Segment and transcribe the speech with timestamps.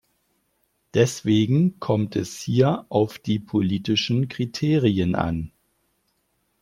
[0.95, 5.51] Deswegen kommt es hier auf die politischen Kriterien an.